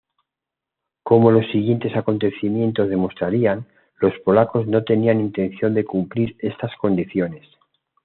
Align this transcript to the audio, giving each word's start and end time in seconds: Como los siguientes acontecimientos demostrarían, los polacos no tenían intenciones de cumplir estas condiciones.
Como 1.03 1.29
los 1.29 1.45
siguientes 1.51 1.95
acontecimientos 1.95 2.89
demostrarían, 2.89 3.67
los 3.99 4.13
polacos 4.25 4.65
no 4.65 4.83
tenían 4.83 5.19
intenciones 5.19 5.75
de 5.75 5.85
cumplir 5.85 6.35
estas 6.39 6.75
condiciones. 6.77 7.47